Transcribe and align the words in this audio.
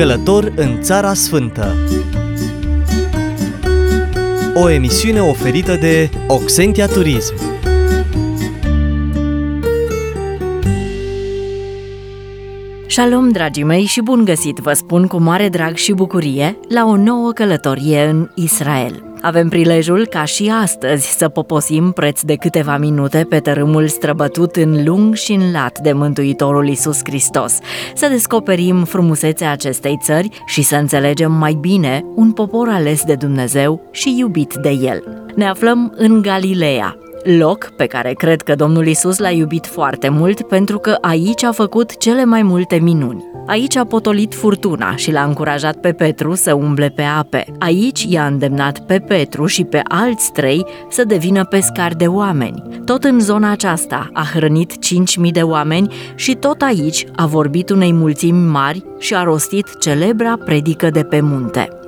Călător 0.00 0.52
în 0.56 0.82
Țara 0.82 1.14
Sfântă. 1.14 1.74
O 4.54 4.70
emisiune 4.70 5.20
oferită 5.20 5.76
de 5.76 6.10
Oxentia 6.26 6.86
Turism. 6.86 7.34
Shalom, 12.86 13.28
dragii 13.28 13.64
mei, 13.64 13.84
și 13.84 14.00
bun 14.00 14.24
găsit, 14.24 14.58
vă 14.58 14.72
spun 14.72 15.06
cu 15.06 15.18
mare 15.18 15.48
drag 15.48 15.76
și 15.76 15.92
bucurie, 15.92 16.58
la 16.68 16.84
o 16.84 16.96
nouă 16.96 17.32
călătorie 17.32 18.04
în 18.04 18.30
Israel. 18.34 19.09
Avem 19.22 19.48
prilejul 19.48 20.06
ca 20.06 20.24
și 20.24 20.52
astăzi 20.62 21.06
să 21.06 21.28
poposim 21.28 21.92
preț 21.92 22.20
de 22.20 22.34
câteva 22.34 22.76
minute 22.76 23.26
pe 23.28 23.38
tărâmul 23.38 23.88
străbătut 23.88 24.56
în 24.56 24.84
lung 24.84 25.14
și 25.14 25.32
în 25.32 25.52
lat 25.52 25.78
de 25.78 25.92
Mântuitorul 25.92 26.68
Isus 26.68 26.98
Hristos, 27.04 27.58
să 27.94 28.08
descoperim 28.08 28.84
frumusețea 28.84 29.50
acestei 29.50 29.98
țări 30.02 30.28
și 30.46 30.62
să 30.62 30.76
înțelegem 30.76 31.32
mai 31.32 31.58
bine 31.60 32.04
un 32.14 32.32
popor 32.32 32.68
ales 32.68 33.04
de 33.04 33.14
Dumnezeu 33.14 33.88
și 33.90 34.14
iubit 34.18 34.54
de 34.54 34.70
El. 34.70 35.24
Ne 35.34 35.48
aflăm 35.48 35.94
în 35.96 36.22
Galileea, 36.22 36.96
loc 37.22 37.70
pe 37.76 37.86
care 37.86 38.12
cred 38.12 38.42
că 38.42 38.54
Domnul 38.54 38.86
Isus 38.86 39.18
l-a 39.18 39.30
iubit 39.30 39.66
foarte 39.66 40.08
mult 40.08 40.42
pentru 40.42 40.78
că 40.78 40.96
aici 41.00 41.42
a 41.42 41.52
făcut 41.52 41.96
cele 41.96 42.24
mai 42.24 42.42
multe 42.42 42.76
minuni. 42.76 43.24
Aici 43.46 43.76
a 43.76 43.84
potolit 43.84 44.34
furtuna 44.34 44.96
și 44.96 45.12
l-a 45.12 45.24
încurajat 45.24 45.76
pe 45.76 45.92
Petru 45.92 46.34
să 46.34 46.54
umble 46.54 46.88
pe 46.88 47.02
ape. 47.02 47.44
Aici 47.58 48.06
i-a 48.08 48.26
îndemnat 48.26 48.78
pe 48.78 48.98
Petru 48.98 49.46
și 49.46 49.64
pe 49.64 49.80
alți 49.88 50.32
trei 50.32 50.64
să 50.90 51.04
devină 51.04 51.44
pescari 51.44 51.96
de 51.96 52.06
oameni. 52.06 52.62
Tot 52.84 53.04
în 53.04 53.20
zona 53.20 53.50
aceasta 53.50 54.08
a 54.12 54.26
hrănit 54.34 54.72
5.000 55.24 55.30
de 55.32 55.42
oameni 55.42 55.94
și 56.14 56.34
tot 56.34 56.62
aici 56.62 57.06
a 57.16 57.26
vorbit 57.26 57.70
unei 57.70 57.92
mulțimi 57.92 58.48
mari 58.48 58.84
și 58.98 59.14
a 59.14 59.22
rostit 59.22 59.78
celebra 59.78 60.36
predică 60.44 60.90
de 60.90 61.02
pe 61.02 61.20
munte. 61.20 61.79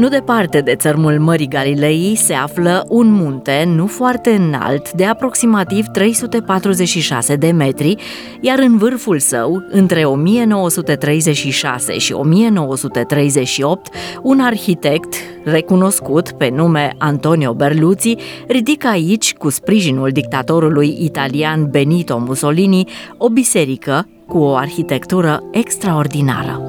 Nu 0.00 0.08
departe 0.08 0.60
de 0.60 0.74
țărmul 0.74 1.18
Mării 1.18 1.48
Galilei 1.48 2.14
se 2.16 2.34
află 2.34 2.84
un 2.88 3.12
munte 3.12 3.64
nu 3.74 3.86
foarte 3.86 4.30
înalt, 4.30 4.92
de 4.92 5.04
aproximativ 5.04 5.86
346 5.86 7.36
de 7.36 7.50
metri, 7.50 7.96
iar 8.40 8.58
în 8.58 8.78
vârful 8.78 9.18
său, 9.18 9.62
între 9.70 10.04
1936 10.04 11.98
și 11.98 12.12
1938, 12.12 13.88
un 14.22 14.40
arhitect 14.40 15.14
recunoscut 15.44 16.30
pe 16.32 16.48
nume 16.48 16.94
Antonio 16.98 17.54
Berluzzi 17.54 18.16
ridică 18.46 18.86
aici, 18.86 19.34
cu 19.34 19.48
sprijinul 19.48 20.10
dictatorului 20.10 20.96
italian 21.00 21.68
Benito 21.70 22.18
Mussolini, 22.18 22.88
o 23.16 23.28
biserică 23.28 24.08
cu 24.26 24.38
o 24.38 24.54
arhitectură 24.54 25.42
extraordinară. 25.50 26.62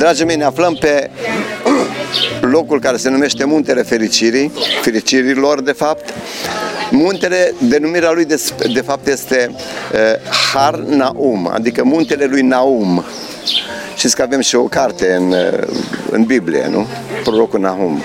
Dragii 0.00 0.24
mei, 0.24 0.36
ne 0.36 0.44
aflăm 0.44 0.74
pe 0.74 1.10
locul 2.54 2.80
care 2.80 2.96
se 2.96 3.10
numește 3.10 3.44
Muntele 3.44 3.82
Fericirii, 3.82 4.52
fericirilor 4.82 5.62
de 5.62 5.72
fapt. 5.72 6.14
Muntele, 6.90 7.54
denumirea 7.58 8.10
lui 8.10 8.24
de, 8.24 8.42
de 8.72 8.80
fapt 8.80 9.06
este 9.06 9.50
uh, 9.50 9.98
Har 10.52 10.74
Naum, 10.74 11.50
adică 11.52 11.84
muntele 11.84 12.24
lui 12.24 12.42
Naum. 12.42 13.04
Știți 13.96 14.16
că 14.16 14.22
avem 14.22 14.40
și 14.40 14.54
o 14.54 14.62
carte 14.62 15.12
în, 15.12 15.30
uh, 15.30 15.78
în 16.10 16.24
Biblie, 16.24 16.66
nu? 16.70 16.86
Prorocul 17.24 17.60
Nahum. 17.60 18.02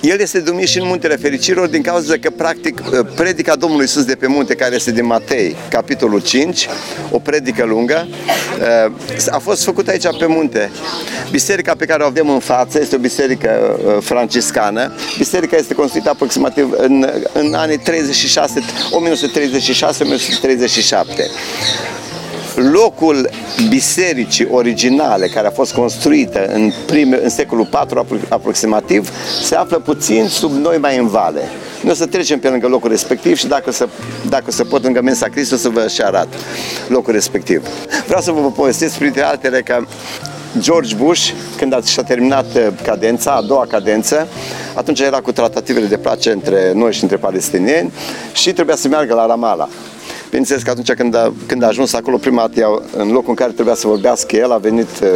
El 0.00 0.20
este 0.20 0.42
numit 0.46 0.68
și 0.68 0.78
în 0.78 0.86
Muntele 0.86 1.16
Fericirilor 1.16 1.66
din 1.66 1.82
cauza 1.82 2.14
că, 2.20 2.30
practic, 2.30 2.80
uh, 2.92 3.06
predica 3.14 3.54
Domnului 3.54 3.84
Iisus 3.84 4.04
de 4.04 4.14
pe 4.14 4.26
munte, 4.26 4.54
care 4.54 4.74
este 4.74 4.92
din 4.92 5.06
Matei, 5.06 5.56
capitolul 5.68 6.20
5, 6.22 6.68
o 7.10 7.18
predică 7.18 7.64
lungă, 7.64 8.08
uh, 8.08 8.43
a 9.30 9.38
fost 9.38 9.64
făcută 9.64 9.90
aici 9.90 10.18
pe 10.18 10.26
munte. 10.26 10.70
Biserica 11.30 11.74
pe 11.74 11.84
care 11.84 12.02
o 12.02 12.06
avem 12.06 12.28
în 12.28 12.38
față 12.38 12.80
este 12.80 12.96
o 12.96 12.98
biserică 12.98 13.80
uh, 13.86 13.96
franciscană. 14.00 14.92
Biserica 15.18 15.56
este 15.56 15.74
construită 15.74 16.10
aproximativ 16.10 16.74
în, 16.76 17.10
în 17.32 17.54
anii 17.54 17.78
36, 17.78 18.60
1936-1937 18.60 18.64
locul 22.54 23.30
bisericii 23.68 24.48
originale 24.50 25.26
care 25.26 25.46
a 25.46 25.50
fost 25.50 25.74
construită 25.74 26.46
în, 26.46 26.72
prime, 26.86 27.20
în 27.22 27.28
secolul 27.28 27.68
IV 27.72 28.22
aproximativ 28.28 29.10
se 29.42 29.54
află 29.54 29.78
puțin 29.78 30.28
sub 30.28 30.52
noi 30.52 30.78
mai 30.78 30.98
în 30.98 31.08
vale. 31.08 31.40
Noi 31.84 31.92
o 31.92 31.96
să 31.96 32.06
trecem 32.06 32.38
pe 32.38 32.48
lângă 32.48 32.66
locul 32.66 32.90
respectiv 32.90 33.36
și 33.36 33.46
dacă 33.46 33.70
să, 33.70 33.88
dacă 34.28 34.50
să 34.50 34.64
pot 34.64 34.82
lângă 34.82 35.02
Mensa 35.02 35.26
Cristi 35.26 35.54
o 35.54 35.56
să 35.56 35.68
vă 35.68 35.88
și 35.88 36.00
arăt 36.02 36.28
locul 36.88 37.12
respectiv. 37.12 37.68
Vreau 38.06 38.20
să 38.20 38.30
vă 38.30 38.50
povestesc 38.50 38.98
printre 38.98 39.22
altele 39.22 39.62
că 39.62 39.84
George 40.58 40.94
Bush, 40.94 41.30
când 41.56 41.72
a 41.72 41.80
și-a 41.80 42.02
terminat 42.02 42.46
uh, 42.54 42.66
cadența, 42.82 43.32
a 43.32 43.42
doua 43.42 43.66
cadență, 43.66 44.28
atunci 44.74 45.00
era 45.00 45.20
cu 45.20 45.32
tratativele 45.32 45.86
de 45.86 45.96
pace 45.96 46.30
între 46.30 46.72
noi 46.74 46.92
și 46.92 47.02
între 47.02 47.16
palestinieni 47.16 47.92
și 48.32 48.52
trebuia 48.52 48.76
să 48.76 48.88
meargă 48.88 49.14
la 49.14 49.26
Ramallah. 49.26 49.68
Bineînțeles 50.34 50.62
că 50.62 50.70
atunci 50.70 50.92
când 50.92 51.14
a, 51.14 51.32
când 51.46 51.62
a 51.62 51.66
ajuns 51.66 51.92
acolo 51.92 52.16
prima 52.16 52.48
dată, 52.48 52.82
în 52.96 53.10
locul 53.10 53.28
în 53.28 53.34
care 53.34 53.52
trebuia 53.52 53.74
să 53.74 53.86
vorbească 53.86 54.36
el, 54.36 54.52
a 54.52 54.56
venit 54.56 54.88
uh, 55.02 55.08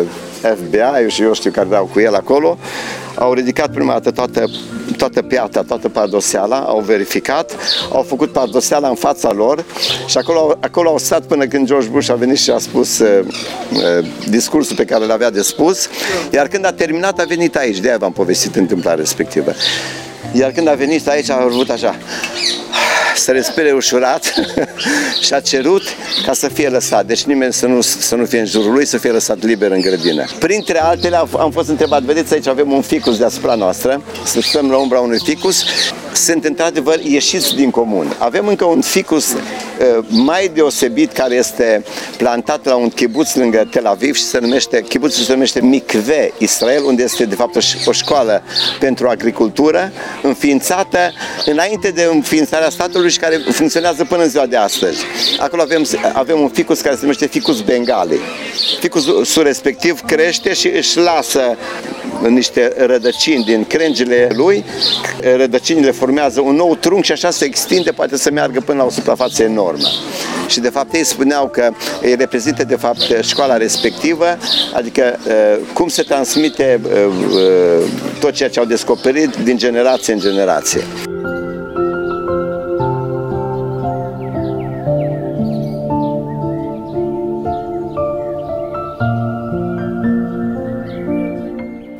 FBI-ul 0.56 1.09
și 1.09 1.23
eu 1.23 1.33
știu 1.33 1.51
care 1.51 1.67
erau 1.71 1.89
cu 1.93 2.01
el 2.01 2.15
acolo, 2.15 2.59
au 3.15 3.33
ridicat 3.33 3.73
prima 3.73 3.93
dată 3.93 4.11
toată, 4.11 4.45
toată 4.97 5.23
piata, 5.23 5.62
toată 5.62 5.89
pardoseala, 5.89 6.59
au 6.59 6.81
verificat, 6.81 7.56
au 7.93 8.03
făcut 8.03 8.33
pardoseala 8.33 8.89
în 8.89 8.95
fața 8.95 9.33
lor 9.33 9.65
și 10.06 10.19
acolo, 10.19 10.56
acolo 10.61 10.89
au 10.89 10.99
stat 10.99 11.27
până 11.27 11.47
când 11.47 11.67
George 11.67 11.89
Bush 11.89 12.11
a 12.11 12.15
venit 12.15 12.39
și 12.39 12.50
a 12.50 12.59
spus 12.59 12.99
uh, 12.99 13.25
uh, 13.73 14.06
discursul 14.29 14.77
pe 14.77 14.85
care 14.85 15.05
l 15.05 15.11
avea 15.11 15.31
de 15.31 15.43
spus, 15.43 15.89
iar 16.33 16.49
când 16.49 16.67
a 16.67 16.73
terminat 16.73 17.19
a 17.19 17.25
venit 17.29 17.56
aici, 17.56 17.79
de 17.79 17.89
aia 17.89 17.99
v-am 17.99 18.12
povestit 18.12 18.56
întâmplarea 18.56 18.99
respectivă. 18.99 19.53
Iar 20.33 20.50
când 20.50 20.69
a 20.69 20.75
venit 20.75 21.09
aici 21.09 21.31
a 21.31 21.43
avut 21.43 21.71
așa, 21.71 21.97
să 23.16 23.31
respire 23.33 23.72
ușurat 23.72 24.34
și 25.25 25.34
a 25.34 25.41
cerut 25.41 25.83
ca 26.27 26.33
să 26.33 26.49
fie 26.49 26.69
lăsat. 26.69 27.06
Deci 27.06 27.25
nimeni 27.25 27.53
să 27.53 27.66
nu, 27.66 27.81
să 27.81 28.15
nu 28.15 28.25
fie 28.25 28.38
în 28.38 28.47
jurul 28.47 28.72
lui, 28.72 28.87
să 28.87 28.99
fie 28.99 29.11
lăsat 29.11 29.43
liber 29.43 29.71
în 29.71 29.81
grădină. 29.81 30.25
Printre 30.38 30.81
altele 30.81 31.17
am 31.17 31.50
fost 31.53 31.69
întrebat, 31.69 32.03
vedeți 32.03 32.34
aici 32.34 32.47
avem 32.47 32.72
un 32.72 32.83
ficus 32.83 33.19
deasupra 33.19 33.55
noastră, 33.55 34.03
să 34.25 34.41
stăm 34.41 34.71
la 34.71 34.77
umbra 34.77 34.99
unui 34.99 35.19
ficus, 35.25 35.65
sunt 36.13 36.45
într-adevăr 36.45 37.01
ieșiți 37.03 37.55
din 37.55 37.71
comun. 37.71 38.17
Avem 38.19 38.47
încă 38.47 38.65
un 38.65 38.81
ficus 38.81 39.33
uh, 39.33 40.05
mai 40.09 40.51
deosebit 40.55 41.13
care 41.13 41.35
este 41.35 41.85
plantat 42.17 42.65
la 42.65 42.75
un 42.75 42.89
kibuț 42.89 43.35
lângă 43.35 43.69
Tel 43.71 43.87
Aviv 43.87 44.15
și 44.15 44.23
se 44.23 44.39
numește, 44.39 44.85
kibuțul 44.89 45.25
se 45.25 45.33
numește 45.33 45.61
Mikve 45.61 46.33
Israel, 46.39 46.85
unde 46.85 47.03
este 47.03 47.25
de 47.25 47.35
fapt 47.35 47.57
o 47.87 47.93
școală 47.93 48.43
pentru 48.81 49.09
agricultură, 49.09 49.93
înființată 50.23 51.13
înainte 51.45 51.89
de 51.89 52.09
înființarea 52.13 52.71
statului 52.71 53.11
și 53.11 53.19
care 53.19 53.37
funcționează 53.51 54.05
până 54.05 54.23
în 54.23 54.29
ziua 54.29 54.47
de 54.47 54.57
astăzi. 54.57 55.05
Acolo 55.39 55.63
avem, 55.63 55.85
avem 56.13 56.41
un 56.41 56.49
ficus 56.49 56.81
care 56.81 56.95
se 56.95 57.01
numește 57.01 57.27
ficus 57.27 57.61
bengali. 57.61 58.19
Ficusul 58.81 59.43
respectiv 59.43 60.01
crește 60.01 60.53
și 60.53 60.69
își 60.69 60.99
lasă 60.99 61.57
niște 62.29 62.73
rădăcini 62.77 63.45
din 63.45 63.65
crengile 63.65 64.29
lui, 64.33 64.65
rădăcinile 65.37 65.91
formează 65.99 66.41
un 66.41 66.55
nou 66.55 66.77
trunchi 66.81 67.07
și 67.07 67.13
așa 67.13 67.31
se 67.31 67.45
extinde, 67.45 67.91
poate 67.91 68.17
să 68.17 68.31
meargă 68.31 68.61
până 68.61 68.79
la 68.79 68.85
o 68.85 68.91
suprafață 68.91 69.43
enormă. 69.43 69.89
Și 70.47 70.61
de 70.61 70.69
fapt 70.69 70.95
ei 70.95 71.05
spuneau 71.05 71.49
că 71.49 71.71
ei 72.03 72.15
reprezintă 72.15 72.65
de 72.65 72.77
fapt 72.77 73.01
școala 73.21 73.57
respectivă, 73.57 74.27
adică 74.75 75.19
uh, 75.27 75.59
cum 75.73 75.89
se 75.89 76.03
transmite 76.03 76.81
uh, 76.83 76.91
uh, 77.35 77.91
tot 78.21 78.33
ceea 78.33 78.49
ce 78.49 78.59
au 78.59 78.65
descoperit 78.65 79.37
din 79.37 79.56
generație 79.56 80.12
în 80.12 80.19
generație. 80.19 80.83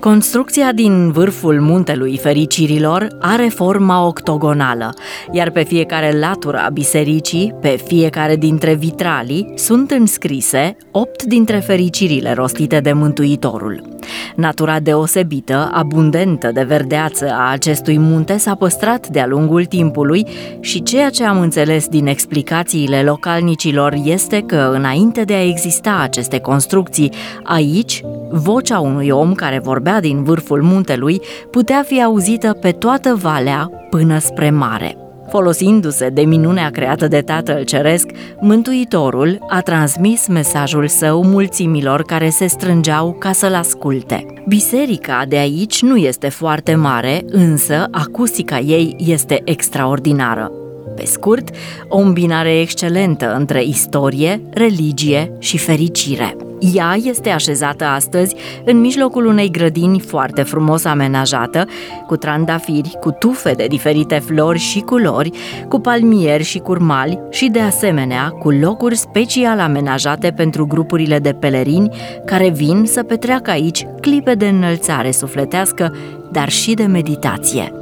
Construcția 0.09 0.73
din 0.73 1.11
vârful 1.11 1.61
muntelui 1.61 2.19
fericirilor 2.19 3.09
are 3.21 3.49
forma 3.49 4.07
octogonală, 4.07 4.95
iar 5.33 5.51
pe 5.51 5.63
fiecare 5.63 6.19
latură 6.19 6.59
a 6.59 6.69
bisericii, 6.69 7.55
pe 7.61 7.69
fiecare 7.87 8.37
dintre 8.37 8.75
vitralii, 8.75 9.53
sunt 9.57 9.91
înscrise 9.91 10.77
opt 10.91 11.23
dintre 11.23 11.59
fericirile 11.59 12.33
rostite 12.33 12.81
de 12.81 12.93
Mântuitorul. 12.93 13.98
Natura 14.37 14.81
deosebită, 14.81 15.71
abundentă 15.73 16.51
de 16.53 16.63
verdeață 16.63 17.31
a 17.31 17.51
acestui 17.51 17.99
munte 17.99 18.37
s-a 18.37 18.55
păstrat 18.55 19.07
de-a 19.07 19.27
lungul 19.27 19.65
timpului 19.65 20.27
și 20.61 20.83
ceea 20.83 21.11
ce 21.11 21.25
am 21.25 21.41
înțeles 21.41 21.89
din 21.89 22.07
explicațiile 22.07 23.03
localnicilor 23.03 23.95
este 24.05 24.41
că, 24.41 24.71
înainte 24.73 25.23
de 25.23 25.35
a 25.35 25.47
exista 25.47 25.99
aceste 26.03 26.39
construcții, 26.39 27.13
aici, 27.43 28.03
vocea 28.31 28.81
unui 28.81 29.09
om 29.09 29.35
care 29.35 29.59
vorbea 29.59 30.01
din 30.01 30.23
vârful 30.23 30.63
muntelui 30.63 31.21
putea 31.51 31.83
fi 31.87 32.03
auzită 32.03 32.53
pe 32.53 32.71
toată 32.71 33.15
valea 33.15 33.71
până 33.91 34.19
spre 34.19 34.51
mare. 34.51 35.08
Folosindu-se 35.29 36.09
de 36.09 36.23
minunea 36.23 36.71
creată 36.71 37.09
de 37.09 37.21
Tatăl 37.21 37.65
Ceresc, 37.65 38.07
Mântuitorul 38.41 39.39
a 39.49 39.61
transmis 39.61 40.27
mesajul 40.27 40.89
său 40.89 41.25
mulțimilor 41.25 42.03
care 42.03 42.29
se 42.29 42.47
strângeau 42.47 43.17
ca 43.19 43.33
să-l 43.33 43.55
asculte. 43.55 44.27
Biserica 44.47 45.25
de 45.29 45.37
aici 45.37 45.83
nu 45.83 45.97
este 45.97 46.29
foarte 46.29 46.75
mare, 46.75 47.25
însă 47.27 47.87
acustica 47.91 48.59
ei 48.59 48.97
este 48.99 49.41
extraordinară. 49.45 50.51
Pe 50.97 51.05
scurt, 51.05 51.49
o 51.89 51.99
îmbinare 51.99 52.61
excelentă 52.61 53.35
între 53.35 53.65
istorie, 53.65 54.41
religie 54.51 55.33
și 55.39 55.59
fericire. 55.59 56.37
Ea 56.59 56.97
este 57.05 57.31
așezată 57.31 57.85
astăzi 57.85 58.35
în 58.65 58.81
mijlocul 58.81 59.27
unei 59.27 59.51
grădini 59.51 60.01
foarte 60.01 60.43
frumos 60.43 60.85
amenajată, 60.85 61.67
cu 62.07 62.17
trandafiri, 62.17 62.97
cu 63.01 63.11
tufe 63.11 63.53
de 63.53 63.67
diferite 63.67 64.19
flori 64.19 64.59
și 64.59 64.81
culori, 64.81 65.31
cu 65.69 65.81
palmieri 65.81 66.43
și 66.43 66.59
curmali 66.59 67.21
și 67.31 67.49
de 67.49 67.61
asemenea 67.61 68.29
cu 68.29 68.51
locuri 68.51 68.97
special 68.97 69.61
amenajate 69.61 70.33
pentru 70.37 70.67
grupurile 70.67 71.19
de 71.19 71.33
pelerini 71.33 71.89
care 72.25 72.49
vin 72.49 72.85
să 72.87 73.03
petreacă 73.03 73.51
aici 73.51 73.87
clipe 74.01 74.35
de 74.35 74.49
înălțare 74.49 75.11
sufletească, 75.11 75.95
dar 76.33 76.49
și 76.49 76.75
de 76.75 76.85
meditație. 76.85 77.73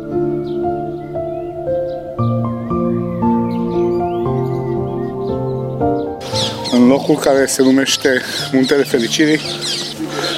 În 6.87 6.93
locul 6.93 7.15
care 7.17 7.47
se 7.47 7.63
numește 7.63 8.21
Muntele 8.53 8.83
Fericirii, 8.83 9.41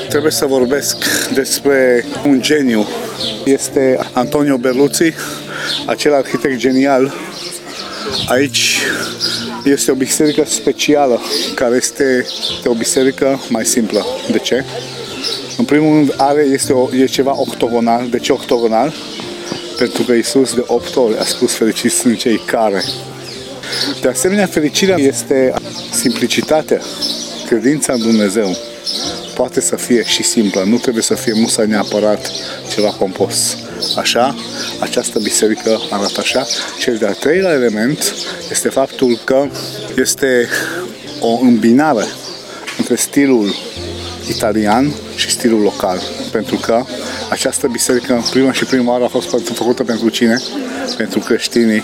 trebuie 0.08 0.32
să 0.32 0.46
vorbesc 0.46 0.96
despre 1.34 2.04
un 2.26 2.40
geniu. 2.40 2.86
Este 3.44 3.98
Antonio 4.12 4.56
Berluzzi, 4.56 5.12
acel 5.86 6.14
arhitect 6.14 6.56
genial. 6.56 7.14
Aici 8.28 8.78
este 9.64 9.90
o 9.90 9.94
biserică 9.94 10.44
specială, 10.46 11.20
care 11.54 11.76
este 11.76 12.26
o 12.64 12.74
biserică 12.74 13.40
mai 13.48 13.64
simplă. 13.64 14.06
De 14.30 14.38
ce? 14.38 14.64
În 15.58 15.64
primul 15.64 15.94
rând 15.94 16.14
are, 16.16 16.42
este 16.42 16.72
o, 16.72 16.88
e 16.94 17.04
ceva 17.04 17.40
octogonal. 17.40 18.08
De 18.10 18.18
ce 18.18 18.32
octogonal? 18.32 18.92
Pentru 19.78 20.02
că 20.02 20.12
Isus 20.12 20.54
de 20.54 20.64
8 20.66 20.96
ori 20.96 21.18
a 21.18 21.24
spus 21.24 21.54
fericiți 21.54 21.94
sunt 21.94 22.18
cei 22.18 22.40
care 22.46 22.82
de 24.00 24.08
asemenea, 24.08 24.46
fericirea 24.46 24.96
este 24.98 25.52
simplicitatea, 25.92 26.80
credința 27.46 27.92
în 27.92 28.00
Dumnezeu. 28.00 28.56
Poate 29.34 29.60
să 29.60 29.76
fie 29.76 30.04
și 30.04 30.22
simplă, 30.22 30.62
nu 30.66 30.76
trebuie 30.76 31.02
să 31.02 31.14
fie 31.14 31.32
musă 31.36 31.64
neapărat 31.64 32.30
ceva 32.74 32.88
compus. 32.88 33.56
Așa, 33.96 34.34
această 34.80 35.18
biserică 35.18 35.80
arată 35.90 36.20
așa. 36.20 36.46
Cel 36.78 36.96
de-al 36.96 37.14
treilea 37.14 37.52
element 37.52 38.14
este 38.50 38.68
faptul 38.68 39.18
că 39.24 39.46
este 39.96 40.48
o 41.20 41.38
îmbinare 41.40 42.04
între 42.78 42.94
stilul 42.94 43.54
italian 44.28 44.92
și 45.16 45.30
stilul 45.30 45.60
local. 45.60 46.00
Pentru 46.32 46.56
că 46.56 46.84
această 47.30 47.66
biserică, 47.66 48.22
prima 48.30 48.52
și 48.52 48.64
prima 48.64 48.92
oară, 48.92 49.04
a 49.04 49.08
fost 49.08 49.28
făcută 49.54 49.84
pentru 49.84 50.08
cine? 50.08 50.38
Pentru 50.96 51.18
creștinii 51.18 51.82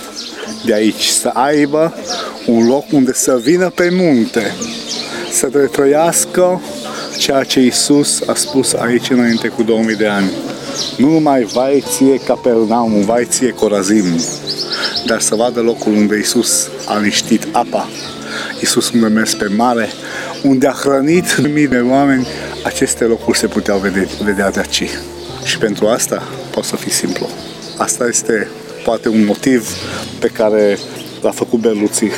de 0.64 0.74
aici, 0.74 1.04
să 1.04 1.30
aibă 1.32 1.94
un 2.46 2.66
loc 2.66 2.84
unde 2.92 3.12
să 3.12 3.40
vină 3.42 3.70
pe 3.70 3.88
munte, 3.92 4.54
să 5.30 5.46
trăiască 5.46 6.60
ceea 7.18 7.42
ce 7.42 7.60
Isus 7.60 8.20
a 8.26 8.34
spus 8.34 8.72
aici 8.72 9.10
înainte 9.10 9.48
cu 9.48 9.62
2000 9.62 9.96
de 9.96 10.06
ani. 10.06 10.30
Nu 10.96 11.10
numai 11.10 11.42
vai 11.42 11.84
ție 11.88 12.20
Capernaum, 12.26 13.04
vai 13.04 13.26
ție 13.28 13.50
Corazim, 13.50 14.04
dar 15.06 15.20
să 15.20 15.34
vadă 15.34 15.60
locul 15.60 15.92
unde 15.92 16.18
Isus 16.18 16.68
a 16.86 16.96
liniștit 16.96 17.46
apa. 17.52 17.88
Isus 18.60 18.90
unde 18.90 19.06
a 19.06 19.08
mers 19.08 19.34
pe 19.34 19.46
mare, 19.56 19.88
unde 20.42 20.66
a 20.66 20.72
hrănit 20.72 21.46
mii 21.54 21.66
de 21.66 21.84
oameni, 21.88 22.26
aceste 22.64 23.04
locuri 23.04 23.38
se 23.38 23.46
puteau 23.46 23.78
vedea, 23.78 24.06
vedea 24.22 24.50
de 24.50 24.60
aici. 24.60 24.90
Și 25.44 25.58
pentru 25.58 25.86
asta 25.86 26.22
poate 26.50 26.68
să 26.68 26.76
fie 26.76 26.90
simplu. 26.90 27.28
Asta 27.78 28.06
este 28.06 28.48
poate 28.84 29.08
un 29.08 29.24
motiv 29.24 29.68
pe 30.18 30.28
care 30.28 30.78
l-a 31.20 31.30
făcut 31.30 31.60
Berluții. 31.60 32.10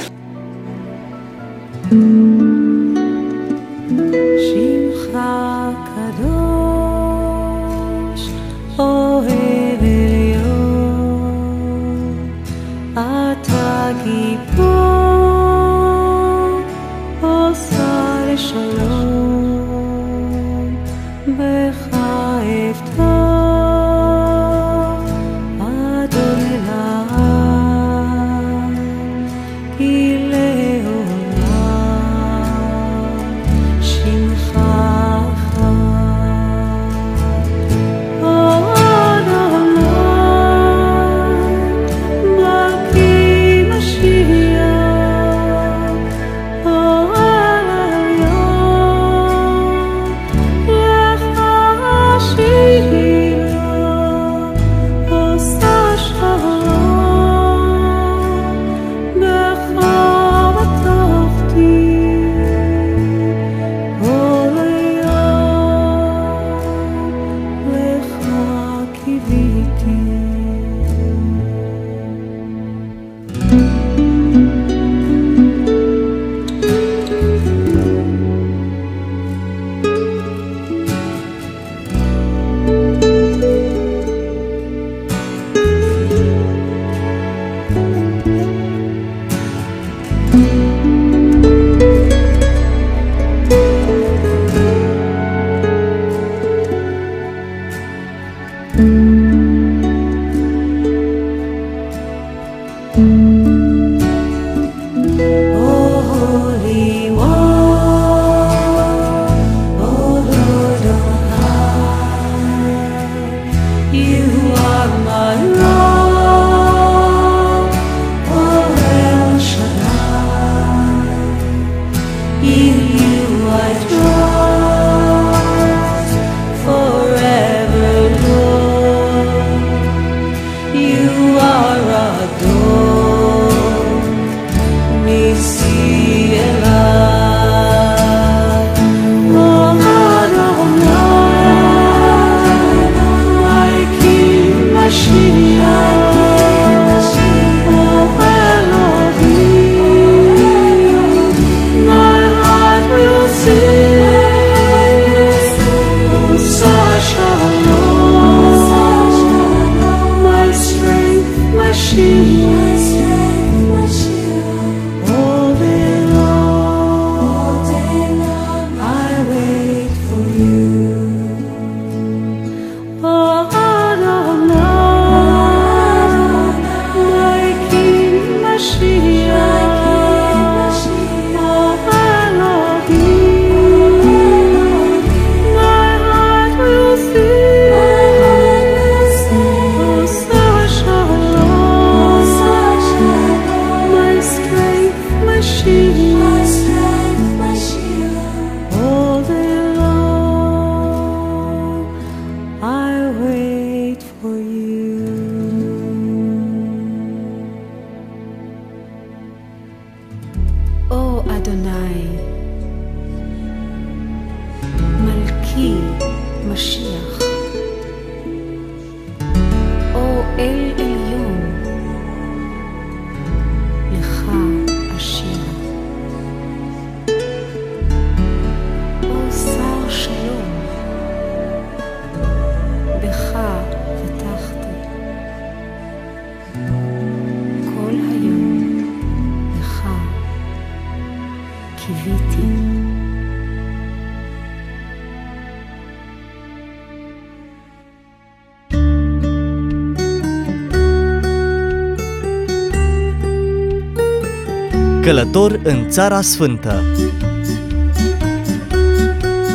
Călător 255.06 255.60
în 255.63 255.89
Țara 255.89 256.20
Sfântă 256.20 256.82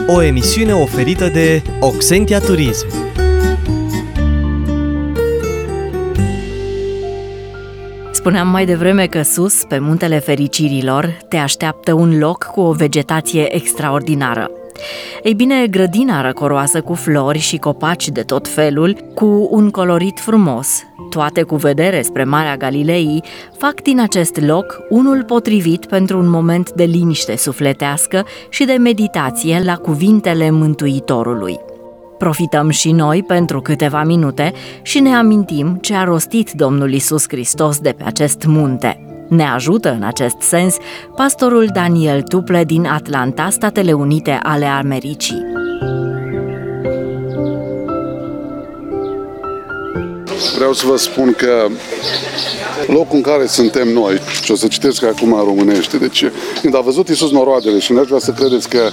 O 0.07 0.21
emisiune 0.21 0.73
oferită 0.73 1.27
de 1.27 1.61
Oxentia 1.79 2.39
Turism 2.39 2.87
Spuneam 8.11 8.47
mai 8.47 8.65
devreme 8.65 9.07
că 9.07 9.21
sus, 9.21 9.63
pe 9.63 9.79
muntele 9.79 10.19
fericirilor, 10.19 11.17
te 11.27 11.37
așteaptă 11.37 11.93
un 11.93 12.17
loc 12.17 12.43
cu 12.43 12.59
o 12.59 12.71
vegetație 12.71 13.55
extraordinară. 13.55 14.60
Ei 15.23 15.33
bine, 15.33 15.67
grădina 15.67 16.21
răcoroasă 16.21 16.81
cu 16.81 16.93
flori 16.93 17.39
și 17.39 17.57
copaci 17.57 18.09
de 18.09 18.21
tot 18.21 18.47
felul, 18.47 18.97
cu 19.13 19.47
un 19.51 19.69
colorit 19.69 20.19
frumos, 20.19 20.83
toate 21.09 21.43
cu 21.43 21.55
vedere 21.55 22.01
spre 22.01 22.23
Marea 22.23 22.57
Galilei, 22.57 23.23
fac 23.57 23.81
din 23.81 23.99
acest 23.99 24.39
loc 24.41 24.79
unul 24.89 25.23
potrivit 25.23 25.85
pentru 25.85 26.17
un 26.17 26.29
moment 26.29 26.71
de 26.71 26.83
liniște 26.83 27.37
sufletească 27.37 28.25
și 28.49 28.65
de 28.65 28.73
meditație 28.73 29.61
la 29.63 29.75
cuvintele 29.75 30.49
Mântuitorului. 30.49 31.59
Profităm 32.17 32.69
și 32.69 32.91
noi 32.91 33.23
pentru 33.23 33.61
câteva 33.61 34.03
minute 34.03 34.53
și 34.81 34.99
ne 34.99 35.15
amintim 35.15 35.77
ce 35.81 35.95
a 35.95 36.03
rostit 36.03 36.51
Domnul 36.51 36.93
Isus 36.93 37.23
Hristos 37.27 37.79
de 37.79 37.91
pe 37.91 38.03
acest 38.03 38.45
munte. 38.45 39.10
Ne 39.31 39.43
ajută 39.43 39.89
în 39.89 40.03
acest 40.03 40.35
sens 40.39 40.75
pastorul 41.15 41.69
Daniel 41.73 42.21
Tuple 42.21 42.63
din 42.63 42.85
Atlanta, 42.85 43.49
Statele 43.51 43.93
Unite 43.93 44.39
ale 44.43 44.65
Americii. 44.65 45.43
Vreau 50.55 50.73
să 50.73 50.85
vă 50.87 50.97
spun 50.97 51.33
că 51.33 51.67
locul 52.87 53.15
în 53.15 53.21
care 53.21 53.45
suntem 53.45 53.87
noi, 53.87 54.19
și 54.43 54.51
o 54.51 54.55
să 54.55 54.67
citesc 54.67 55.03
acum 55.03 55.33
în 55.33 55.43
românește, 55.43 55.97
deci 55.97 56.25
când 56.61 56.75
a 56.75 56.79
văzut 56.79 57.09
Iisus 57.09 57.31
noroadele 57.31 57.79
și 57.79 57.93
n-aș 57.93 58.07
vrea 58.07 58.19
să 58.19 58.31
credeți 58.31 58.69
că 58.69 58.89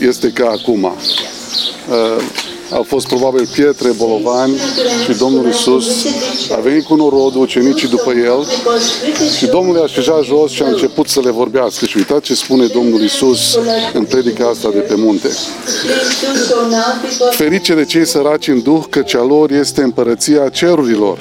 este 0.00 0.30
ca 0.30 0.48
acum, 0.48 0.82
uh, 0.82 2.22
au 2.72 2.82
fost 2.82 3.06
probabil 3.06 3.48
pietre, 3.52 3.90
bolovani 3.96 4.54
și 5.04 5.18
Domnul 5.18 5.48
Isus 5.48 6.06
a 6.56 6.60
venit 6.60 6.84
cu 6.84 6.94
norodul, 6.94 7.40
ucenicii 7.40 7.88
după 7.88 8.12
el 8.12 8.46
și 9.38 9.46
Domnul 9.46 9.76
i-a 9.76 9.82
așezat 9.82 10.24
jos 10.24 10.50
și 10.50 10.62
a 10.62 10.66
început 10.66 11.08
să 11.08 11.20
le 11.20 11.30
vorbească. 11.30 11.86
Și 11.86 11.96
uitați 11.96 12.22
ce 12.22 12.34
spune 12.34 12.66
Domnul 12.66 13.02
Isus 13.02 13.58
în 13.92 14.04
predica 14.04 14.46
asta 14.46 14.68
de 14.72 14.78
pe 14.78 14.94
munte. 14.96 15.28
Ferice 17.30 17.74
de 17.74 17.84
cei 17.84 18.06
săraci 18.06 18.48
în 18.48 18.62
duh, 18.62 18.82
căci 18.90 19.14
a 19.14 19.22
lor 19.22 19.50
este 19.50 19.82
împărăția 19.82 20.48
cerurilor. 20.48 21.18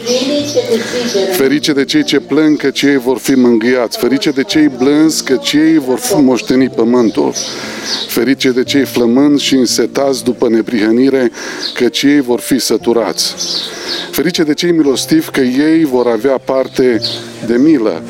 Ferice 1.32 1.72
de 1.74 1.86
cei 1.86 2.04
ce 2.04 2.20
plâng, 2.20 2.58
că 2.58 2.72
ei 2.82 2.98
vor 2.98 3.18
fi 3.18 3.32
mângâiați. 3.32 3.98
Ferice 3.98 4.30
de 4.30 4.44
cei 4.44 4.72
blânzi, 4.78 5.24
că 5.24 5.40
ei 5.54 5.78
vor 5.78 6.00
fi 6.00 6.16
moșteni 6.16 6.70
pământul. 6.70 7.34
Ferice 8.08 8.50
de 8.50 8.64
cei 8.64 8.86
flămânzi 8.86 9.44
și 9.44 9.54
însetați 9.54 10.24
după 10.24 10.50
neprihănire, 10.50 11.32
căci 11.74 12.02
ei 12.02 12.22
vor 12.22 12.40
fi 12.40 12.60
săturați. 12.60 13.36
Ferice 14.12 14.44
de 14.44 14.54
cei 14.54 14.72
milostivi, 14.72 15.30
că 15.30 15.42
ei 15.42 15.84
vor 15.84 16.08
avea 16.08 16.38
parte 16.38 17.02
de 17.46 17.58
milă. 17.58 18.02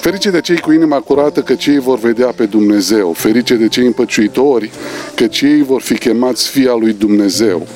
Ferice 0.00 0.30
de 0.30 0.40
cei 0.40 0.58
cu 0.58 0.72
inima 0.72 1.00
curată, 1.00 1.40
că 1.40 1.54
cei 1.54 1.78
vor 1.78 1.98
vedea 1.98 2.26
pe 2.26 2.44
Dumnezeu. 2.44 3.12
Ferice 3.12 3.54
de 3.54 3.68
cei 3.68 3.86
împăciuitori, 3.86 4.70
că 5.14 5.26
cei 5.26 5.62
vor 5.62 5.80
fi 5.80 5.98
chemați 5.98 6.48
fia 6.48 6.74
lui 6.74 6.92
Dumnezeu. 6.92 7.66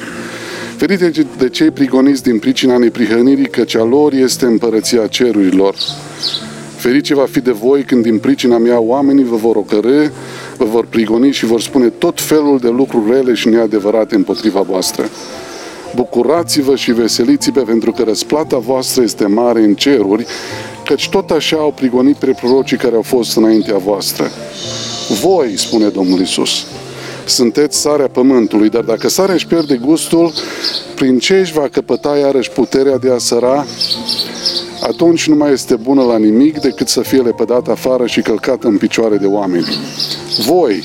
Ferice 0.77 1.27
de 1.39 1.49
cei 1.49 1.71
prigoniți 1.71 2.23
din 2.23 2.39
pricina 2.39 2.79
neprihănirii, 2.79 3.49
că 3.49 3.65
cea 3.65 3.85
lor 3.85 4.13
este 4.13 4.45
împărăția 4.45 5.07
cerurilor. 5.07 5.75
Ferice 6.77 7.15
va 7.15 7.27
fi 7.31 7.41
de 7.41 7.51
voi 7.51 7.83
când 7.83 8.03
din 8.03 8.19
pricina 8.19 8.59
mea 8.59 8.81
oamenii 8.81 9.25
vă 9.25 9.37
vor 9.37 9.57
ocărâ, 9.57 10.07
vă 10.61 10.67
vor 10.67 10.87
prigoni 10.87 11.33
și 11.33 11.45
vor 11.45 11.61
spune 11.61 11.89
tot 11.89 12.21
felul 12.21 12.59
de 12.59 12.69
lucruri 12.69 13.11
rele 13.11 13.35
și 13.35 13.49
neadevărate 13.49 14.15
împotriva 14.15 14.61
voastră. 14.61 15.09
Bucurați-vă 15.95 16.77
și 16.77 16.93
veseliți-vă 16.93 17.61
pentru 17.61 17.93
că 17.93 18.03
răsplata 18.03 18.59
voastră 18.59 19.03
este 19.03 19.27
mare 19.27 19.61
în 19.61 19.75
ceruri, 19.75 20.27
căci 20.85 21.09
tot 21.09 21.31
așa 21.31 21.57
au 21.57 21.73
prigonit 21.73 22.17
pe 22.17 22.37
prorocii 22.41 22.77
care 22.77 22.95
au 22.95 23.03
fost 23.03 23.37
înaintea 23.37 23.77
voastră. 23.77 24.31
Voi, 25.23 25.59
spune 25.59 25.89
Domnul 25.89 26.21
Isus, 26.21 26.65
sunteți 27.27 27.81
sarea 27.81 28.09
pământului, 28.09 28.69
dar 28.69 28.83
dacă 28.83 29.09
sarea 29.09 29.35
își 29.35 29.47
pierde 29.47 29.77
gustul, 29.77 30.33
prin 30.95 31.19
ce 31.19 31.39
își 31.39 31.53
va 31.53 31.69
căpăta 31.69 32.17
iarăși 32.17 32.51
puterea 32.51 32.99
de 32.99 33.11
a 33.11 33.19
săra? 33.19 33.67
Atunci 34.81 35.29
nu 35.29 35.35
mai 35.35 35.53
este 35.53 35.77
bună 35.77 36.03
la 36.03 36.19
nimic 36.19 36.61
decât 36.61 36.89
să 36.89 37.01
fie 37.01 37.21
lepădată 37.21 37.71
afară 37.71 38.07
și 38.07 38.21
călcată 38.21 38.67
în 38.67 38.77
picioare 38.77 39.17
de 39.17 39.27
oameni. 39.27 39.67
Voi 40.47 40.83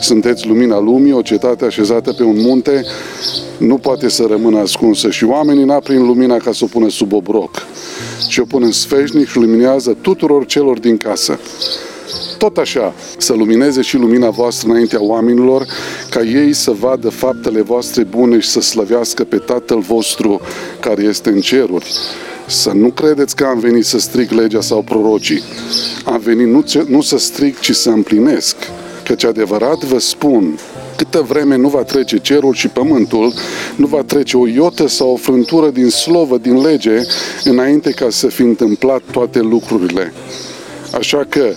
sunteți 0.00 0.46
lumina 0.46 0.78
lumii, 0.78 1.12
o 1.12 1.22
cetate 1.22 1.64
așezată 1.64 2.12
pe 2.12 2.22
un 2.22 2.40
munte, 2.40 2.84
nu 3.58 3.78
poate 3.78 4.08
să 4.08 4.26
rămână 4.28 4.58
ascunsă 4.58 5.10
și 5.10 5.24
oamenii 5.24 5.64
n-a 5.64 5.78
prin 5.78 6.06
lumina 6.06 6.36
ca 6.36 6.52
să 6.52 6.64
o 6.64 6.66
pună 6.66 6.88
sub 6.88 7.12
obroc, 7.12 7.66
ci 8.28 8.38
o 8.38 8.44
pun 8.44 8.62
în 8.62 8.72
sfeșnic 8.72 9.28
și 9.28 9.36
luminează 9.36 9.96
tuturor 10.00 10.46
celor 10.46 10.78
din 10.78 10.96
casă. 10.96 11.38
Tot 12.38 12.56
așa, 12.56 12.94
să 13.18 13.32
lumineze 13.32 13.82
și 13.82 13.96
lumina 13.96 14.30
voastră 14.30 14.68
înaintea 14.68 15.02
oamenilor, 15.02 15.66
ca 16.10 16.20
ei 16.20 16.52
să 16.52 16.70
vadă 16.70 17.08
faptele 17.08 17.60
voastre 17.60 18.02
bune 18.02 18.38
și 18.38 18.48
să 18.48 18.60
slăvească 18.60 19.24
pe 19.24 19.36
Tatăl 19.36 19.78
vostru 19.78 20.40
care 20.80 21.02
este 21.02 21.28
în 21.28 21.40
ceruri. 21.40 21.86
Să 22.52 22.70
nu 22.70 22.88
credeți 22.88 23.36
că 23.36 23.44
am 23.44 23.58
venit 23.58 23.84
să 23.84 23.98
stric 23.98 24.30
legea 24.30 24.60
sau 24.60 24.82
prorocii. 24.82 25.42
Am 26.04 26.20
venit 26.20 26.46
nu, 26.46 26.64
nu 26.86 27.00
să 27.00 27.18
stric, 27.18 27.60
ci 27.60 27.74
să 27.74 27.90
împlinesc. 27.90 28.56
Căci 29.04 29.24
adevărat 29.24 29.84
vă 29.84 29.98
spun, 29.98 30.58
câtă 30.96 31.20
vreme 31.20 31.56
nu 31.56 31.68
va 31.68 31.82
trece 31.82 32.18
cerul 32.18 32.54
și 32.54 32.68
pământul, 32.68 33.32
nu 33.76 33.86
va 33.86 34.02
trece 34.02 34.36
o 34.36 34.46
iotă 34.46 34.88
sau 34.88 35.12
o 35.12 35.16
frântură 35.16 35.70
din 35.70 35.88
slovă, 35.88 36.38
din 36.38 36.60
lege, 36.60 37.00
înainte 37.44 37.90
ca 37.90 38.06
să 38.10 38.26
fi 38.26 38.42
întâmplat 38.42 39.02
toate 39.10 39.40
lucrurile. 39.40 40.12
Așa 40.94 41.26
că 41.28 41.52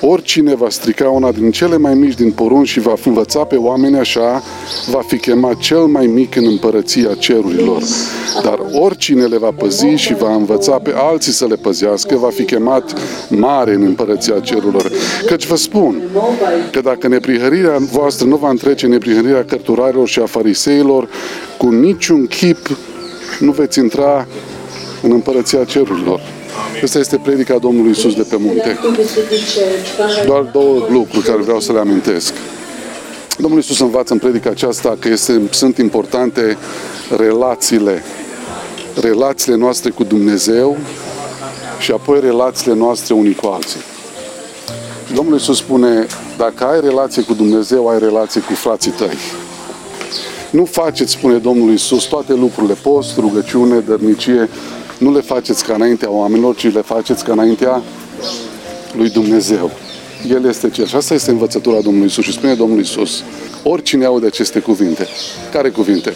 Oricine 0.00 0.54
va 0.54 0.68
strica 0.68 1.08
una 1.08 1.32
din 1.32 1.50
cele 1.50 1.76
mai 1.76 1.94
mici 1.94 2.14
din 2.14 2.30
porunci 2.30 2.68
și 2.68 2.80
va 2.80 2.94
învăța 3.04 3.44
pe 3.44 3.56
oameni 3.56 3.98
așa, 3.98 4.42
va 4.90 5.00
fi 5.06 5.16
chemat 5.16 5.56
cel 5.56 5.84
mai 5.84 6.06
mic 6.06 6.36
în 6.36 6.46
împărăția 6.46 7.14
cerurilor. 7.14 7.82
Dar 8.42 8.58
oricine 8.72 9.24
le 9.24 9.38
va 9.38 9.50
păzi 9.50 9.86
și 9.86 10.14
va 10.14 10.34
învăța 10.34 10.78
pe 10.78 10.92
alții 10.96 11.32
să 11.32 11.46
le 11.46 11.54
păzească, 11.54 12.16
va 12.16 12.28
fi 12.28 12.44
chemat 12.44 12.92
mare 13.28 13.74
în 13.74 13.82
împărăția 13.82 14.40
cerurilor. 14.40 14.90
Căci 15.26 15.46
vă 15.46 15.56
spun 15.56 16.02
că 16.70 16.80
dacă 16.80 17.08
neprihărirea 17.08 17.76
voastră 17.78 18.26
nu 18.26 18.36
va 18.36 18.48
întrece 18.48 18.86
neprihărirea 18.86 19.44
cărturarilor 19.44 20.08
și 20.08 20.20
a 20.20 20.26
fariseilor, 20.26 21.08
cu 21.58 21.68
niciun 21.68 22.26
chip 22.26 22.78
nu 23.40 23.50
veți 23.50 23.78
intra 23.78 24.26
în 25.02 25.10
împărăția 25.10 25.64
cerurilor. 25.64 26.20
Asta 26.82 26.98
este 26.98 27.20
predica 27.22 27.58
Domnului 27.58 27.90
Isus 27.90 28.14
de 28.14 28.26
pe 28.28 28.36
munte. 28.38 28.78
Doar 30.26 30.42
două 30.42 30.86
lucruri 30.90 31.26
care 31.26 31.42
vreau 31.42 31.60
să 31.60 31.72
le 31.72 31.78
amintesc. 31.78 32.32
Domnul 33.38 33.58
Isus 33.60 33.80
învață 33.80 34.12
în 34.12 34.18
predica 34.18 34.50
aceasta 34.50 34.96
că 34.98 35.08
este, 35.08 35.40
sunt 35.50 35.78
importante 35.78 36.56
relațiile, 37.16 38.02
relațiile 39.00 39.56
noastre 39.56 39.90
cu 39.90 40.04
Dumnezeu 40.04 40.76
și 41.78 41.90
apoi 41.90 42.20
relațiile 42.20 42.74
noastre 42.74 43.14
unii 43.14 43.34
cu 43.34 43.46
alții. 43.46 43.80
Domnul 45.14 45.36
Isus 45.36 45.56
spune, 45.56 46.06
dacă 46.36 46.64
ai 46.64 46.80
relație 46.80 47.22
cu 47.22 47.34
Dumnezeu, 47.34 47.88
ai 47.88 47.98
relație 47.98 48.40
cu 48.40 48.52
frații 48.52 48.90
tăi. 48.90 49.16
Nu 50.50 50.64
faceți, 50.64 51.12
spune 51.12 51.36
Domnul 51.36 51.72
Isus, 51.72 52.04
toate 52.04 52.32
lucrurile, 52.34 52.74
post, 52.74 53.16
rugăciune, 53.18 53.78
dărnicie, 53.78 54.48
nu 54.98 55.12
le 55.12 55.20
faceți 55.20 55.64
ca 55.64 55.74
înaintea 55.74 56.10
oamenilor, 56.10 56.56
ci 56.56 56.72
le 56.72 56.80
faceți 56.80 57.24
ca 57.24 57.32
înaintea 57.32 57.82
lui 58.96 59.10
Dumnezeu. 59.10 59.70
El 60.28 60.44
este 60.44 60.70
Cel. 60.70 60.86
Și 60.86 60.96
asta 60.96 61.14
este 61.14 61.30
învățătura 61.30 61.80
Domnului 61.80 62.06
Isus. 62.06 62.24
Și 62.24 62.32
spune 62.32 62.54
Domnul 62.54 62.80
Isus, 62.80 63.22
oricine 63.62 64.04
aude 64.04 64.26
aceste 64.26 64.58
cuvinte, 64.58 65.06
care 65.52 65.70
cuvinte? 65.70 66.14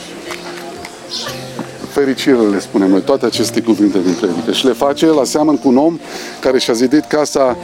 Fericire 1.91 2.37
le 2.37 2.61
spunem 2.61 2.91
noi, 2.91 3.01
toate 3.01 3.27
aceste 3.27 3.61
cuvinte 3.61 3.99
din 4.05 4.13
predică. 4.13 4.53
Și 4.53 4.65
le 4.65 4.73
face 4.73 5.07
la 5.07 5.25
seamăn 5.25 5.57
cu 5.57 5.69
un 5.69 5.77
om 5.77 5.99
care 6.41 6.59
și-a 6.59 6.75
zidit 6.75 7.05
casa 7.05 7.57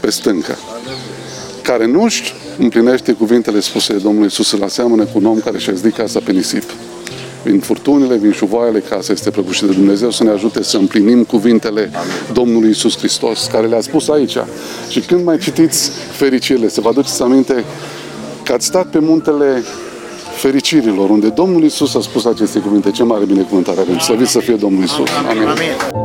pe 0.00 0.10
stâncă. 0.10 0.58
Care 1.62 1.86
nu-și 1.86 2.32
împlinește 2.58 3.12
cuvintele 3.12 3.60
spuse 3.60 3.92
de 3.92 3.98
Domnul 3.98 4.24
Isus, 4.24 4.52
la 4.52 4.68
seamănă 4.68 5.04
cu 5.04 5.18
un 5.18 5.24
om 5.24 5.38
care 5.38 5.58
și-a 5.58 5.72
zidit 5.72 5.94
casa 5.94 6.20
pe 6.24 6.32
nisip 6.32 6.64
vin 7.44 7.60
furtunile, 7.60 8.16
vin 8.16 8.32
șuvoaiele, 8.32 8.78
ca 8.78 8.98
să 9.00 9.12
este 9.12 9.30
prăbușit 9.30 9.66
de 9.66 9.72
Dumnezeu, 9.72 10.10
să 10.10 10.22
ne 10.22 10.30
ajute 10.30 10.62
să 10.62 10.76
împlinim 10.76 11.24
cuvintele 11.24 11.90
Domnului 12.32 12.70
Isus 12.70 12.98
Hristos, 12.98 13.48
care 13.52 13.66
le-a 13.66 13.80
spus 13.80 14.08
aici. 14.08 14.36
Și 14.88 15.00
când 15.00 15.24
mai 15.24 15.38
citiți 15.38 15.90
fericirile, 16.10 16.68
să 16.68 16.80
vă 16.80 16.88
aduceți 16.88 17.22
aminte 17.22 17.64
că 18.44 18.52
ați 18.52 18.66
stat 18.66 18.86
pe 18.86 18.98
muntele 18.98 19.62
fericirilor, 20.36 21.10
unde 21.10 21.28
Domnul 21.28 21.64
Isus 21.64 21.94
a 21.94 22.00
spus 22.00 22.24
aceste 22.24 22.58
cuvinte. 22.58 22.90
Ce 22.90 23.02
mare 23.02 23.24
binecuvântare 23.24 23.80
avem. 23.80 23.98
Slăvit 23.98 24.28
să 24.28 24.38
fie 24.38 24.54
Domnul 24.54 24.82
Isus. 24.82 25.08
Amin. 25.30 25.46
Amin. 25.46 26.01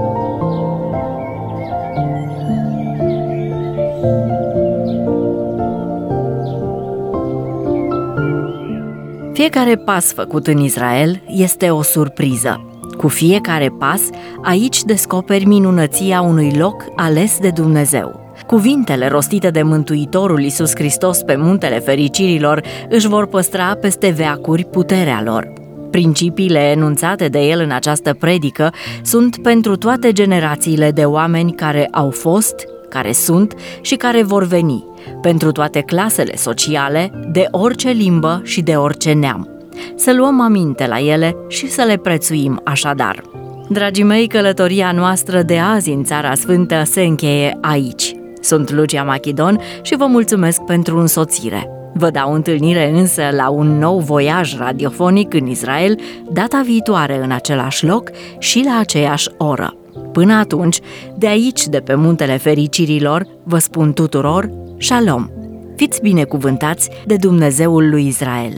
Fiecare 9.48 9.75
pas 9.75 10.13
făcut 10.13 10.48
în 10.48 10.60
Israel 10.60 11.22
este 11.27 11.70
o 11.70 11.82
surpriză. 11.82 12.66
Cu 12.98 13.08
fiecare 13.08 13.70
pas, 13.80 14.01
aici 14.44 14.84
descoperi 14.84 15.46
minunăția 15.46 16.22
unui 16.22 16.54
loc 16.58 16.86
ales 16.96 17.38
de 17.39 17.50
Dumnezeu. 17.50 18.34
Cuvintele 18.48 19.08
rostite 19.08 19.50
de 19.50 19.62
Mântuitorul 19.62 20.42
Iisus 20.42 20.72
Hristos 20.75 21.22
pe 21.24 21.36
muntele 21.36 21.80
fericirilor 21.80 22.63
își 22.89 23.08
vor 23.08 23.27
păstra 23.27 23.75
peste 23.82 24.10
veacuri 24.10 24.66
puterea 24.66 25.22
lor. 25.24 25.54
Principiile 25.92 26.60
enunțate 26.60 27.27
de 27.27 27.39
el 27.39 27.60
în 27.60 27.72
această 27.72 28.13
predică 28.13 28.74
sunt 29.03 29.42
pentru 29.42 29.75
toate 29.75 30.12
generațiile 30.12 30.92
de 30.92 31.03
oameni 31.03 31.51
care 31.51 31.88
au 31.92 32.10
fost, 32.10 32.55
care 32.90 33.12
sunt 33.12 33.53
și 33.81 33.96
care 33.96 34.24
vor 34.24 34.44
veni, 34.44 34.83
pentru 35.22 35.51
toate 35.51 35.81
clasele 35.81 36.35
sociale, 36.35 37.11
de 37.31 37.48
orice 37.51 37.89
limbă 37.89 38.41
și 38.43 38.61
de 38.61 38.75
orice 38.75 39.11
neam. 39.13 39.50
Să 39.96 40.13
luăm 40.13 40.41
aminte 40.41 40.87
la 40.87 41.00
ele 41.00 41.35
și 41.48 41.70
să 41.70 41.83
le 41.87 41.98
prețuim 41.98 42.61
așadar. 42.63 43.24
Dragii 43.70 44.03
mei, 44.03 44.27
călătoria 44.27 44.91
noastră 44.91 45.41
de 45.41 45.57
azi 45.57 45.89
în 45.89 46.03
Țara 46.03 46.33
Sfântă 46.33 46.81
se 46.85 47.01
încheie 47.01 47.57
aici. 47.61 48.15
Sunt 48.41 48.72
Lucia 48.72 49.03
Machidon 49.03 49.59
și 49.81 49.96
vă 49.96 50.05
mulțumesc 50.05 50.61
pentru 50.61 51.00
însoțire. 51.00 51.72
Vă 51.93 52.09
dau 52.09 52.33
întâlnire 52.33 52.89
însă 52.89 53.22
la 53.31 53.50
un 53.50 53.77
nou 53.77 54.00
voiaj 54.00 54.57
radiofonic 54.57 55.33
în 55.33 55.48
Israel, 55.48 56.00
data 56.31 56.61
viitoare 56.65 57.20
în 57.24 57.31
același 57.31 57.85
loc 57.85 58.09
și 58.39 58.63
la 58.65 58.79
aceeași 58.79 59.29
oră. 59.37 59.77
Până 60.11 60.33
atunci, 60.33 60.79
de 61.17 61.27
aici, 61.27 61.65
de 61.67 61.79
pe 61.79 61.96
muntele 61.96 62.37
fericirilor, 62.37 63.27
vă 63.43 63.57
spun 63.57 63.93
tuturor, 63.93 64.50
shalom! 64.79 65.29
Fiți 65.75 66.01
binecuvântați 66.01 66.90
de 67.05 67.16
Dumnezeul 67.16 67.90
lui 67.90 68.07
Israel! 68.07 68.53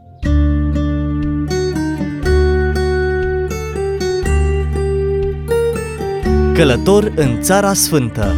Călător 6.53 7.11
în 7.15 7.41
Țara 7.41 7.73
Sfântă 7.73 8.35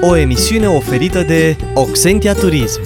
O 0.00 0.16
emisiune 0.16 0.68
oferită 0.68 1.22
de 1.22 1.56
Oxentia 1.74 2.32
Turism 2.32 2.80